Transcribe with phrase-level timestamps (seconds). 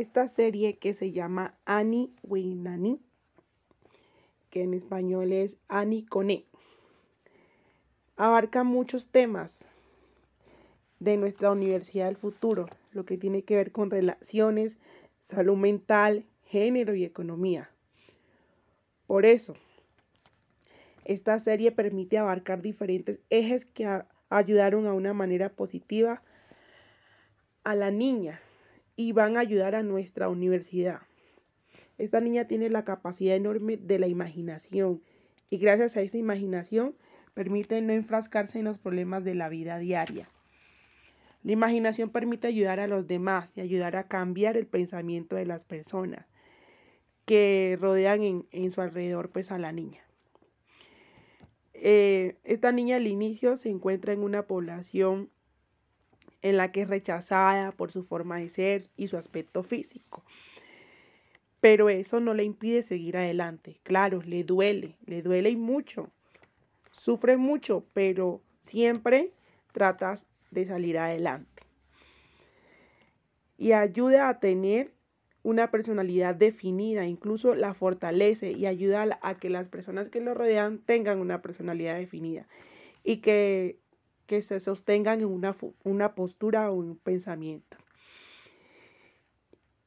[0.00, 3.00] esta serie que se llama Annie Winani,
[4.48, 6.46] que en español es Annie Cone,
[8.16, 9.64] abarca muchos temas
[10.98, 14.78] de nuestra Universidad del Futuro, lo que tiene que ver con relaciones,
[15.20, 17.70] salud mental, género y economía.
[19.06, 19.54] Por eso,
[21.04, 26.22] esta serie permite abarcar diferentes ejes que ayudaron a una manera positiva
[27.64, 28.40] a la niña
[29.00, 31.00] y van a ayudar a nuestra universidad.
[31.96, 35.02] Esta niña tiene la capacidad enorme de la imaginación
[35.48, 36.94] y gracias a esa imaginación
[37.34, 40.28] permite no enfrascarse en los problemas de la vida diaria.
[41.42, 45.64] La imaginación permite ayudar a los demás y ayudar a cambiar el pensamiento de las
[45.64, 46.26] personas
[47.24, 50.02] que rodean en, su alrededor pues a la niña.
[51.72, 55.30] Eh, esta niña al inicio se encuentra en una población
[56.42, 60.24] en la que es rechazada por su forma de ser y su aspecto físico.
[61.60, 63.78] Pero eso no le impide seguir adelante.
[63.82, 66.10] Claro, le duele, le duele y mucho.
[66.92, 69.32] Sufre mucho, pero siempre
[69.72, 71.62] tratas de salir adelante.
[73.58, 74.92] Y ayuda a tener
[75.42, 80.78] una personalidad definida, incluso la fortalece y ayuda a, que las personas que lo rodean
[80.78, 82.46] tengan una personalidad definida
[83.04, 83.78] y que,
[84.30, 87.76] que se sostengan en una, una postura o un pensamiento.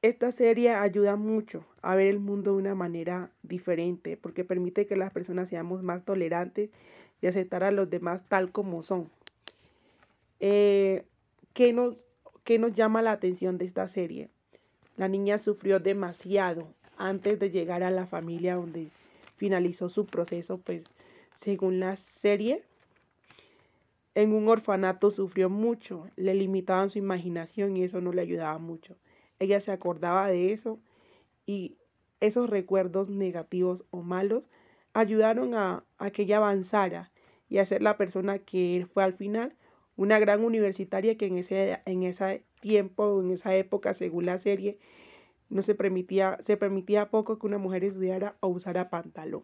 [0.01, 4.97] Esta serie ayuda mucho a ver el mundo de una manera diferente porque permite que
[4.97, 6.71] las personas seamos más tolerantes
[7.21, 9.09] y aceptar a los demás tal como son.
[10.41, 11.05] Eh,
[11.53, 12.09] ¿qué, nos,
[12.43, 14.27] ¿Qué nos llama la atención de esta serie?
[14.97, 18.89] La niña sufrió demasiado antes de llegar a la familia donde
[19.37, 20.83] finalizó su proceso, pues
[21.33, 22.65] según la serie,
[24.15, 28.97] en un orfanato sufrió mucho, le limitaban su imaginación y eso no le ayudaba mucho.
[29.39, 30.79] Ella se acordaba de eso
[31.45, 31.77] y
[32.19, 34.49] esos recuerdos negativos o malos
[34.93, 37.11] ayudaron a, que ella avanzara
[37.49, 39.55] y a ser la persona que fue al final
[39.95, 44.79] una gran universitaria que en ese, en ese tiempo, en esa época, según la serie,
[45.49, 49.43] no se permitía, se permitía poco que una mujer estudiara o usara pantalón.